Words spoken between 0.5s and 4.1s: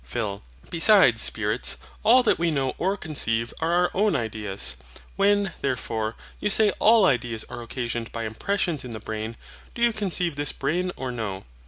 Besides spirits, all that we know or conceive are our